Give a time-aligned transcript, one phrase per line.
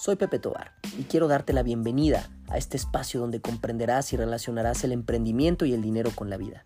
[0.00, 4.84] Soy Pepe Tobar y quiero darte la bienvenida a este espacio donde comprenderás y relacionarás
[4.84, 6.64] el emprendimiento y el dinero con la vida.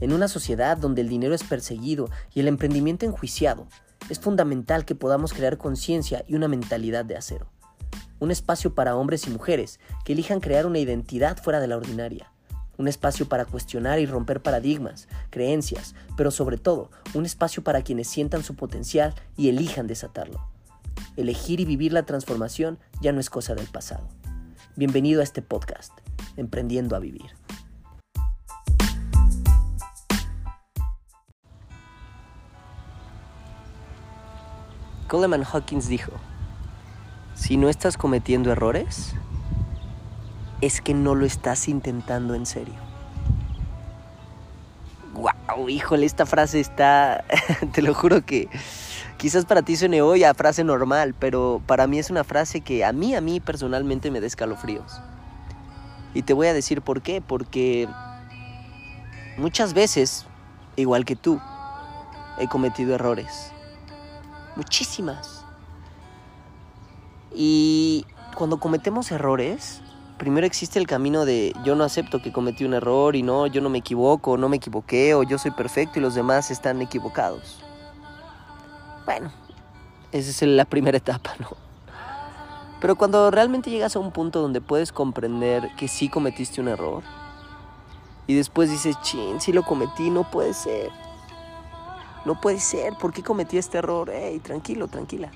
[0.00, 3.68] En una sociedad donde el dinero es perseguido y el emprendimiento enjuiciado,
[4.08, 7.46] es fundamental que podamos crear conciencia y una mentalidad de acero.
[8.20, 12.32] Un espacio para hombres y mujeres que elijan crear una identidad fuera de la ordinaria.
[12.78, 18.08] Un espacio para cuestionar y romper paradigmas, creencias, pero sobre todo un espacio para quienes
[18.08, 20.51] sientan su potencial y elijan desatarlo
[21.16, 24.08] elegir y vivir la transformación ya no es cosa del pasado.
[24.76, 25.92] Bienvenido a este podcast,
[26.36, 27.30] Emprendiendo a Vivir.
[35.08, 36.12] Coleman Hawkins dijo,
[37.34, 39.12] si no estás cometiendo errores,
[40.62, 42.80] es que no lo estás intentando en serio.
[45.12, 45.68] ¡Wow!
[45.68, 47.24] Híjole, esta frase está,
[47.74, 48.48] te lo juro que
[49.22, 52.84] Quizás para ti suene hoy a frase normal, pero para mí es una frase que
[52.84, 55.00] a mí, a mí personalmente me da escalofríos.
[56.12, 57.88] Y te voy a decir por qué, porque
[59.36, 60.26] muchas veces,
[60.74, 61.40] igual que tú,
[62.40, 63.52] he cometido errores.
[64.56, 65.44] Muchísimas.
[67.32, 69.82] Y cuando cometemos errores,
[70.18, 73.60] primero existe el camino de yo no acepto que cometí un error y no, yo
[73.60, 77.62] no me equivoco, no me equivoqué, o yo soy perfecto y los demás están equivocados.
[79.04, 79.32] Bueno,
[80.12, 81.48] esa es la primera etapa, ¿no?
[82.80, 87.02] Pero cuando realmente llegas a un punto donde puedes comprender que sí cometiste un error
[88.26, 90.90] y después dices, chin, sí lo cometí, no puede ser.
[92.24, 94.10] No puede ser, ¿por qué cometí este error?
[94.10, 95.30] Ey, tranquilo, tranquila.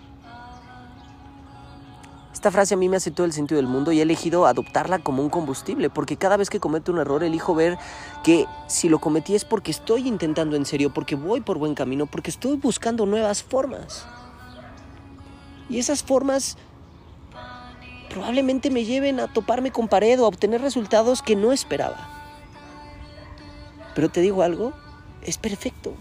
[2.46, 5.00] Esta frase a mí me hace todo el sentido del mundo y he elegido adoptarla
[5.00, 7.76] como un combustible, porque cada vez que cometo un error elijo ver
[8.22, 12.06] que si lo cometí es porque estoy intentando en serio, porque voy por buen camino,
[12.06, 14.06] porque estoy buscando nuevas formas.
[15.68, 16.56] Y esas formas
[18.10, 21.98] probablemente me lleven a toparme con pared o a obtener resultados que no esperaba.
[23.96, 24.72] Pero te digo algo,
[25.20, 25.94] es perfecto.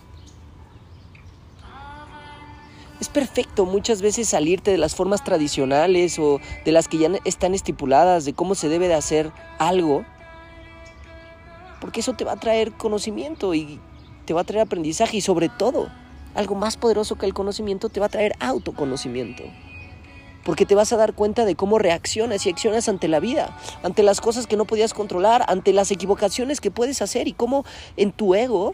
[3.00, 7.54] Es perfecto muchas veces salirte de las formas tradicionales o de las que ya están
[7.54, 10.06] estipuladas de cómo se debe de hacer algo,
[11.82, 13.80] porque eso te va a traer conocimiento y
[14.26, 15.90] te va a traer aprendizaje y sobre todo,
[16.36, 19.44] algo más poderoso que el conocimiento te va a traer autoconocimiento.
[20.44, 24.04] Porque te vas a dar cuenta de cómo reaccionas y accionas ante la vida, ante
[24.04, 27.66] las cosas que no podías controlar, ante las equivocaciones que puedes hacer y cómo
[27.98, 28.74] en tu ego,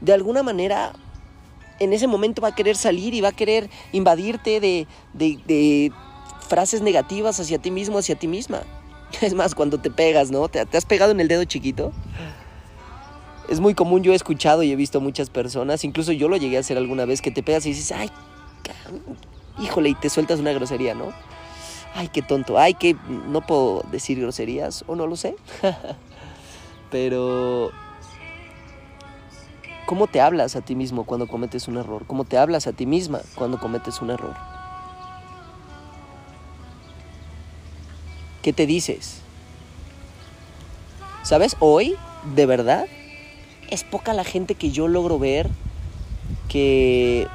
[0.00, 0.92] de alguna manera,
[1.82, 5.92] en ese momento va a querer salir y va a querer invadirte de,
[6.48, 8.62] frases negativas hacia ti mismo, hacia ti misma.
[9.20, 10.48] Es más, cuando te pegas, ¿no?
[10.48, 11.92] ¿Te, has pegado en el dedo chiquito?
[13.48, 16.56] Es muy común, yo he escuchado y he visto muchas personas, incluso yo lo llegué
[16.56, 18.10] a hacer alguna vez, que te pegas y dices, ay,
[19.58, 21.12] híjole, y te sueltas una grosería, ¿no?
[21.94, 22.96] Ay, qué tonto, ay, que
[23.28, 25.36] no puedo decir groserías, o no lo sé.
[26.90, 27.72] Pero
[29.92, 32.06] ¿Cómo te hablas a ti mismo cuando cometes un error?
[32.06, 34.34] ¿Cómo te hablas a ti misma cuando cometes un error?
[38.40, 39.20] ¿Qué te dices?
[41.22, 41.58] ¿Sabes?
[41.60, 41.94] Hoy,
[42.34, 42.86] de verdad,
[43.68, 45.50] es poca la gente que yo logro ver
[46.48, 47.28] que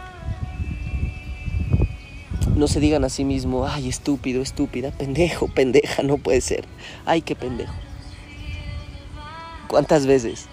[2.56, 6.66] no se digan a sí mismo, ay, estúpido, estúpida, pendejo, pendeja, no puede ser.
[7.06, 7.75] Ay, qué pendejo.
[9.67, 10.47] ¿Cuántas veces?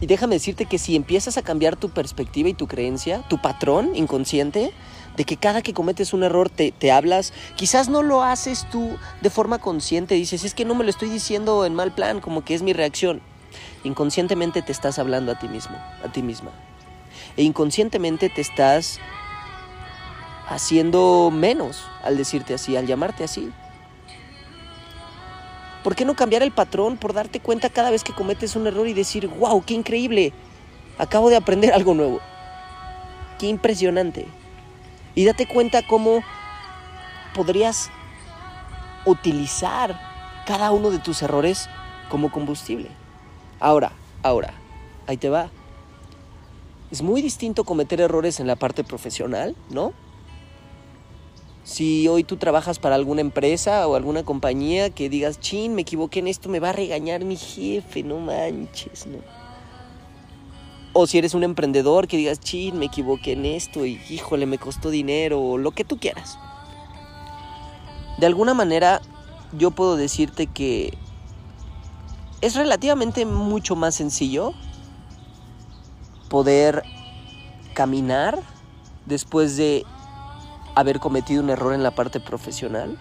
[0.00, 3.94] Y déjame decirte que si empiezas a cambiar tu perspectiva y tu creencia, tu patrón
[3.94, 4.72] inconsciente,
[5.16, 8.96] de que cada que cometes un error te, te, hablas, quizás no lo haces tú
[9.20, 12.44] de forma consciente, dices, es que no me lo estoy diciendo en mal plan, como
[12.44, 13.20] que es mi reacción.
[13.84, 16.50] Inconscientemente te estás hablando a ti mismo, a ti misma.
[17.36, 18.98] E inconscientemente te estás
[20.48, 23.52] haciendo menos al decirte así, al llamarte así.
[25.84, 28.88] ¿Por qué no cambiar el patrón por darte cuenta cada vez que cometes un error
[28.88, 30.32] y decir, wow, qué increíble,
[30.96, 32.20] acabo de aprender algo nuevo?
[33.38, 34.26] Qué impresionante.
[35.14, 36.24] Y date cuenta cómo
[37.34, 37.90] podrías
[39.04, 40.00] utilizar
[40.46, 41.68] cada uno de tus errores
[42.08, 42.88] como combustible.
[43.60, 43.92] Ahora,
[44.22, 44.54] ahora,
[45.06, 45.50] ahí te va.
[46.90, 49.92] Es muy distinto cometer errores en la parte profesional, ¿no?
[51.64, 56.18] Si hoy tú trabajas para alguna empresa o alguna compañía que digas, chin, me equivoqué
[56.18, 59.18] en esto, me va a regañar mi jefe, no manches, ¿no?
[60.92, 64.58] O si eres un emprendedor que digas, chin, me equivoqué en esto y híjole, me
[64.58, 66.38] costó dinero o lo que tú quieras.
[68.18, 69.00] De alguna manera,
[69.56, 70.92] yo puedo decirte que
[72.42, 74.52] es relativamente mucho más sencillo
[76.28, 76.82] poder
[77.72, 78.38] caminar
[79.06, 79.84] después de
[80.74, 82.98] haber cometido un error en la parte profesional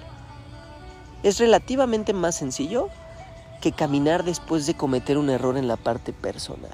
[1.24, 2.90] es relativamente más sencillo
[3.62, 6.72] que caminar después de cometer un error en la parte personal.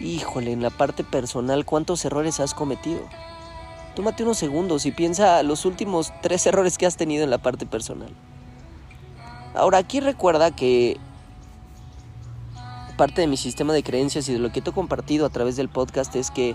[0.00, 3.00] Híjole, en la parte personal, ¿cuántos errores has cometido?
[3.94, 7.66] Tómate unos segundos y piensa los últimos tres errores que has tenido en la parte
[7.66, 8.10] personal.
[9.54, 10.98] Ahora, aquí recuerda que
[12.96, 15.56] parte de mi sistema de creencias y de lo que te he compartido a través
[15.56, 16.54] del podcast es que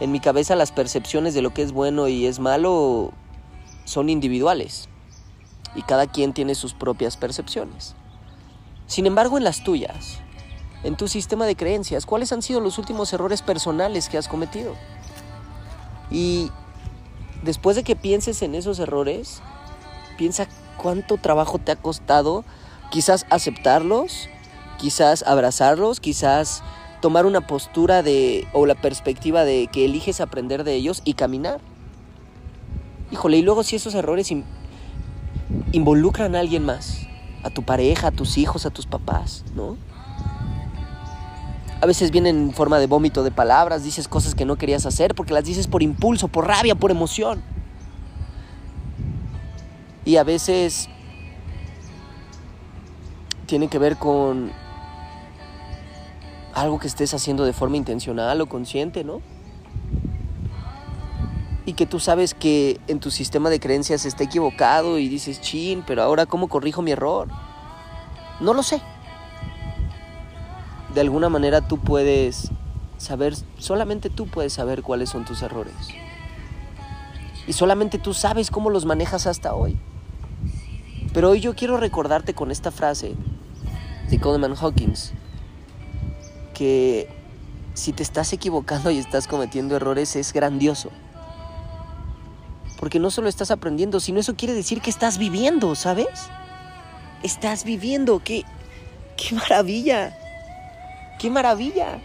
[0.00, 3.12] en mi cabeza las percepciones de lo que es bueno y es malo
[3.84, 4.88] son individuales
[5.74, 7.94] y cada quien tiene sus propias percepciones.
[8.86, 10.18] Sin embargo, en las tuyas,
[10.84, 14.74] en tu sistema de creencias, ¿cuáles han sido los últimos errores personales que has cometido?
[16.10, 16.50] Y
[17.42, 19.40] después de que pienses en esos errores,
[20.16, 20.46] piensa
[20.76, 22.44] cuánto trabajo te ha costado
[22.90, 24.28] quizás aceptarlos,
[24.78, 26.62] quizás abrazarlos, quizás
[27.06, 31.60] tomar una postura de o la perspectiva de que eliges aprender de ellos y caminar.
[33.12, 34.32] Híjole, y luego si esos errores
[35.70, 37.06] involucran a alguien más,
[37.44, 39.76] a tu pareja, a tus hijos, a tus papás, ¿no?
[41.80, 45.14] A veces vienen en forma de vómito de palabras, dices cosas que no querías hacer
[45.14, 47.40] porque las dices por impulso, por rabia, por emoción.
[50.04, 50.88] Y a veces
[53.46, 54.50] tiene que ver con
[56.56, 59.20] algo que estés haciendo de forma intencional o consciente, ¿no?
[61.66, 65.84] Y que tú sabes que en tu sistema de creencias está equivocado y dices, chin,
[65.86, 67.28] pero ahora ¿cómo corrijo mi error?
[68.40, 68.80] No lo sé.
[70.94, 72.50] De alguna manera tú puedes
[72.96, 75.74] saber, solamente tú puedes saber cuáles son tus errores.
[77.46, 79.76] Y solamente tú sabes cómo los manejas hasta hoy.
[81.12, 83.14] Pero hoy yo quiero recordarte con esta frase
[84.08, 85.12] de Coleman Hawkins,
[86.56, 87.06] que
[87.74, 90.90] si te estás equivocando y estás cometiendo errores es grandioso.
[92.78, 96.30] Porque no solo estás aprendiendo, sino eso quiere decir que estás viviendo, ¿sabes?
[97.22, 98.44] Estás viviendo, qué,
[99.18, 100.16] qué maravilla,
[101.18, 102.00] qué maravilla.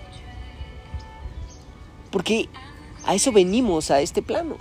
[2.11, 2.49] Porque
[3.05, 4.57] a eso venimos, a este plano.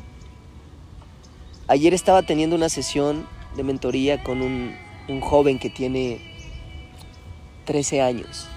[1.67, 3.27] Ayer estaba teniendo una sesión
[3.57, 4.77] de mentoría con un,
[5.09, 6.21] un joven que tiene
[7.65, 8.50] 13 años.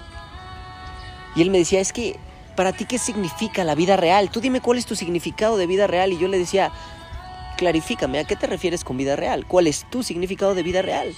[1.36, 2.16] Y él me decía, es que,
[2.56, 4.30] ¿para ti qué significa la vida real?
[4.30, 6.12] Tú dime cuál es tu significado de vida real.
[6.12, 6.72] Y yo le decía,
[7.56, 9.46] clarifícame, ¿a qué te refieres con vida real?
[9.46, 11.14] ¿Cuál es tu significado de vida real?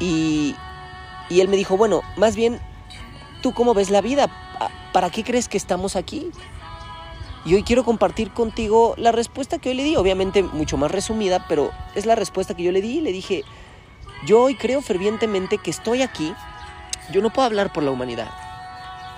[0.00, 0.54] Y,
[1.28, 2.60] y él me dijo, bueno, más bien,
[3.42, 4.28] ¿tú cómo ves la vida?
[4.92, 6.30] ¿Para qué crees que estamos aquí?
[7.44, 11.46] Y hoy quiero compartir contigo la respuesta que hoy le di, obviamente mucho más resumida,
[11.48, 13.00] pero es la respuesta que yo le di.
[13.00, 13.44] Le dije,
[14.26, 16.34] yo hoy creo fervientemente que estoy aquí
[17.12, 18.30] yo no puedo hablar por la humanidad,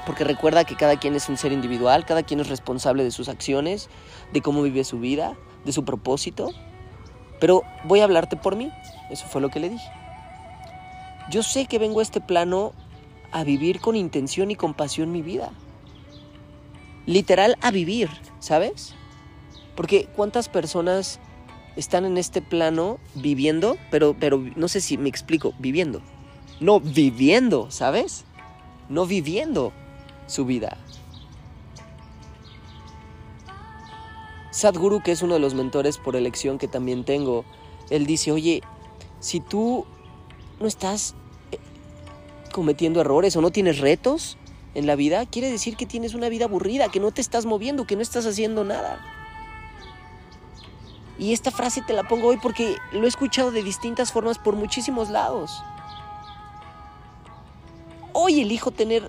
[0.06, 3.28] porque recuerda que cada quien es un ser individual, cada quien es responsable de sus
[3.28, 3.88] acciones,
[4.32, 6.50] de cómo vive su vida, de su propósito,
[7.40, 8.70] pero voy a hablarte por mí,
[9.10, 9.90] eso fue lo que le dije.
[11.30, 12.72] Yo sé que vengo a este plano
[13.32, 15.50] a vivir con intención y compasión mi vida.
[17.06, 18.08] Literal a vivir,
[18.38, 18.94] ¿sabes?
[19.76, 21.20] Porque cuántas personas
[21.76, 26.02] están en este plano viviendo, pero, pero no sé si me explico, viviendo
[26.60, 28.24] no viviendo, ¿sabes?
[28.88, 29.72] No viviendo
[30.26, 30.76] su vida.
[34.50, 37.44] Sadhguru, que es uno de los mentores por elección que también tengo,
[37.90, 38.62] él dice, oye,
[39.20, 39.86] si tú
[40.58, 41.14] no estás
[41.52, 41.58] eh,
[42.52, 44.36] cometiendo errores o no tienes retos
[44.74, 47.86] en la vida, quiere decir que tienes una vida aburrida, que no te estás moviendo,
[47.86, 49.00] que no estás haciendo nada.
[51.18, 54.56] Y esta frase te la pongo hoy porque lo he escuchado de distintas formas por
[54.56, 55.62] muchísimos lados
[58.20, 59.08] hoy elijo tener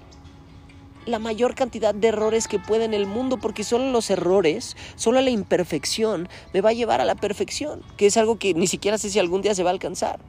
[1.08, 5.20] la mayor cantidad de errores que pueda en el mundo, porque solo los errores, solo
[5.20, 9.00] la imperfección me va a llevar a la perfección, que es algo que ni siquiera
[9.00, 10.20] sé si algún día se va a alcanzar.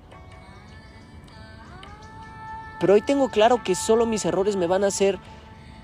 [2.80, 5.18] Pero hoy tengo claro que solo mis errores me van a hacer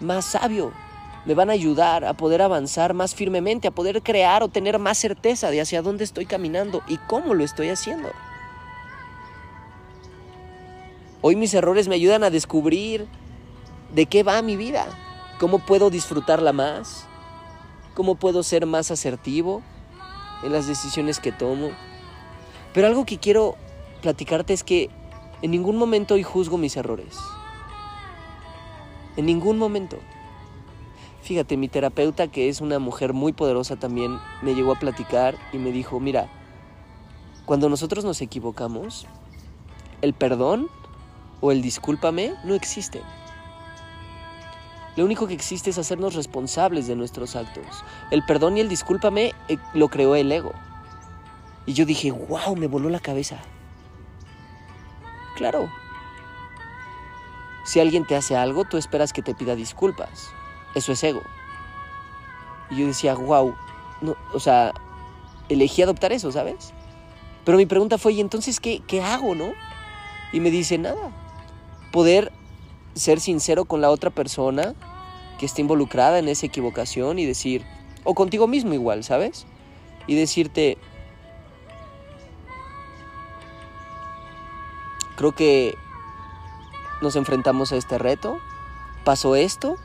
[0.00, 0.72] más sabio,
[1.26, 4.96] me van a ayudar a poder avanzar más firmemente, a poder crear o tener más
[4.96, 8.08] certeza de hacia dónde estoy caminando y cómo lo estoy haciendo.
[11.28, 13.08] Hoy mis errores me ayudan a descubrir
[13.92, 14.86] de qué va mi vida,
[15.40, 17.08] cómo puedo disfrutarla más,
[17.94, 19.60] cómo puedo ser más asertivo
[20.44, 21.70] en las decisiones que tomo.
[22.72, 23.56] Pero algo que quiero
[24.02, 24.88] platicarte es que
[25.42, 27.18] en ningún momento hoy juzgo mis errores.
[29.16, 29.98] En ningún momento.
[31.22, 35.58] Fíjate, mi terapeuta, que es una mujer muy poderosa también, me llegó a platicar y
[35.58, 36.30] me dijo, mira,
[37.46, 39.08] cuando nosotros nos equivocamos,
[40.02, 40.70] el perdón
[41.40, 43.02] o el discúlpame no existe.
[44.96, 47.84] Lo único que existe es hacernos responsables de nuestros actos.
[48.10, 50.52] El perdón y el discúlpame eh, lo creó el ego.
[51.66, 53.36] Y yo dije, wow, me voló la cabeza.
[55.36, 55.70] Claro.
[57.66, 60.30] Si alguien te hace algo, tú esperas que te pida disculpas.
[60.74, 61.22] Eso es ego.
[62.70, 63.54] Y yo decía, wow,
[64.00, 64.72] no, o sea,
[65.50, 66.72] elegí adoptar eso, ¿sabes?
[67.44, 69.52] Pero mi pregunta fue, ¿y entonces qué, qué hago, no?
[70.32, 71.10] Y me dice, nada.
[71.96, 72.30] Poder
[72.94, 74.74] ser sincero con la otra persona
[75.38, 77.64] que está involucrada en esa equivocación y decir,
[78.04, 79.46] o contigo mismo igual, ¿sabes?
[80.06, 80.76] Y decirte,
[85.16, 85.74] creo que
[87.00, 88.40] nos enfrentamos a este reto,
[89.02, 89.76] pasó esto,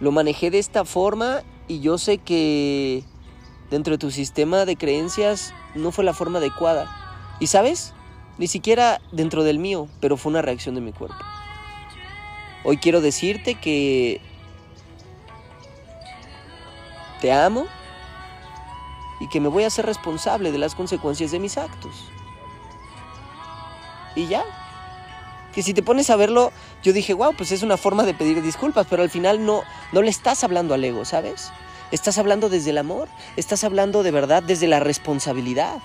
[0.00, 3.04] lo manejé de esta forma y yo sé que
[3.70, 6.90] dentro de tu sistema de creencias no fue la forma adecuada.
[7.38, 7.94] Y sabes,
[8.38, 11.16] ni siquiera dentro del mío, pero fue una reacción de mi cuerpo.
[12.64, 14.20] Hoy quiero decirte que
[17.20, 17.66] te amo
[19.20, 21.94] y que me voy a ser responsable de las consecuencias de mis actos.
[24.14, 24.44] Y ya.
[25.54, 26.52] Que si te pones a verlo,
[26.82, 29.62] yo dije, wow, pues es una forma de pedir disculpas, pero al final no,
[29.92, 31.50] no le estás hablando al ego, ¿sabes?
[31.92, 35.78] Estás hablando desde el amor, estás hablando de verdad desde la responsabilidad,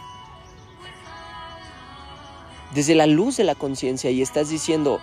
[2.74, 5.00] desde la luz de la conciencia y estás diciendo,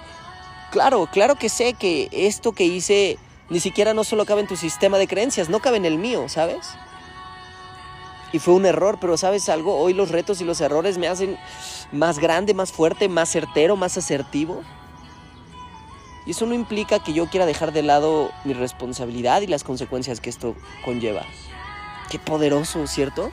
[0.70, 3.18] claro, claro que sé que esto que hice
[3.50, 6.28] ni siquiera no solo cabe en tu sistema de creencias, no cabe en el mío,
[6.28, 6.70] ¿sabes?
[8.32, 9.78] Y fue un error, pero ¿sabes algo?
[9.78, 11.38] Hoy los retos y los errores me hacen
[11.92, 14.62] más grande, más fuerte, más certero, más asertivo.
[16.26, 20.20] Y eso no implica que yo quiera dejar de lado mi responsabilidad y las consecuencias
[20.20, 21.22] que esto conlleva.
[22.10, 23.30] Qué poderoso, ¿cierto?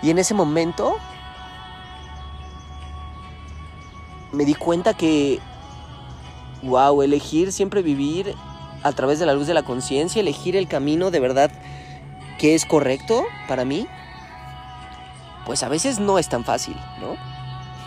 [0.00, 0.96] Y en ese momento
[4.32, 5.40] me di cuenta que,
[6.62, 8.34] wow, elegir siempre vivir
[8.82, 11.50] a través de la luz de la conciencia, elegir el camino de verdad
[12.38, 13.86] que es correcto para mí,
[15.46, 17.16] pues a veces no es tan fácil, ¿no?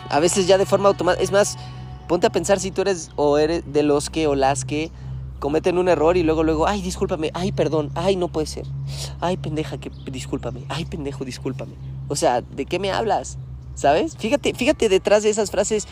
[0.08, 1.58] A veces ya de forma automática, es más,
[2.06, 4.92] Ponte a pensar si tú eres o eres de los que o las que
[5.40, 8.64] cometen un error y luego, luego, ay, discúlpame, ay, perdón, ay, no puede ser,
[9.20, 11.74] ay, pendeja, que discúlpame, ay, pendejo, discúlpame.
[12.08, 13.38] O sea, ¿de qué me hablas?
[13.74, 14.16] ¿Sabes?
[14.16, 15.88] Fíjate, fíjate detrás de esas frases,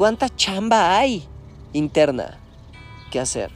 [0.00, 1.28] cuánta chamba hay
[1.74, 2.38] interna
[3.10, 3.50] que hacer.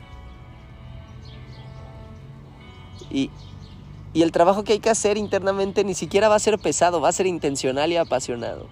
[3.11, 3.31] Y,
[4.13, 7.09] y el trabajo que hay que hacer internamente ni siquiera va a ser pesado, va
[7.09, 8.67] a ser intencional y apasionado.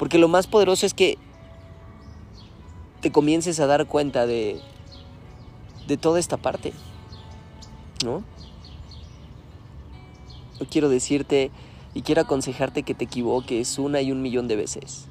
[0.00, 1.16] Porque lo más poderoso es que
[3.02, 4.60] te comiences a dar cuenta de,
[5.86, 6.72] de toda esta parte,
[8.04, 8.24] ¿no?
[10.72, 11.52] Quiero decirte
[11.94, 15.06] y quiero aconsejarte que te equivoques una y un millón de veces.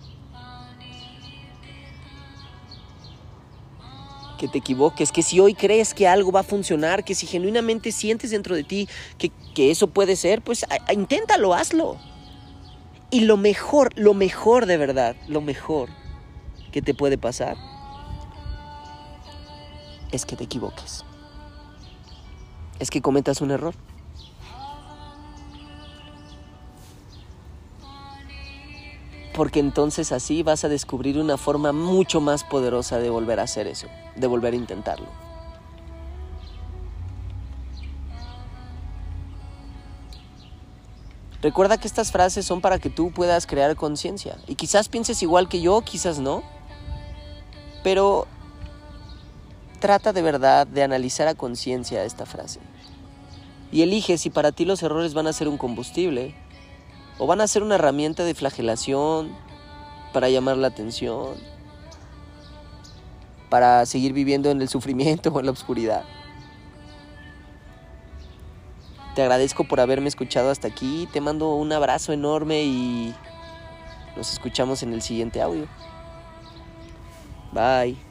[4.38, 7.91] Que te equivoques, que si hoy crees que algo va a funcionar, que si genuinamente
[7.91, 11.98] sientes dentro de ti que, que eso puede ser, pues inténtalo, hazlo.
[13.10, 15.89] Y lo mejor, lo mejor de verdad, lo mejor
[16.72, 17.58] que te puede pasar
[20.12, 21.03] es que te equivoques.
[22.79, 23.74] Es que cometas un error.
[29.38, 33.67] Porque entonces así vas a descubrir una forma mucho más poderosa de volver a hacer
[33.67, 35.08] eso, de volver a intentarlo.
[41.41, 44.38] Recuerda que estas frases son para que tú puedas crear conciencia.
[44.48, 46.44] Y quizás pienses igual que yo, quizás no.
[47.82, 48.27] Pero
[49.79, 52.60] Trata de verdad de analizar a conciencia esta frase.
[53.72, 56.34] Y elige si para ti los errores van a ser un combustible
[57.18, 59.36] o van a ser una herramienta de flagelación
[60.14, 61.36] para llamar la atención,
[63.50, 66.04] para seguir viviendo en el sufrimiento o en la oscuridad.
[69.16, 73.16] Te agradezco por haberme escuchado hasta aquí, te mando un abrazo enorme y
[74.16, 75.68] nos escuchamos en el siguiente audio.
[77.52, 78.07] Bye.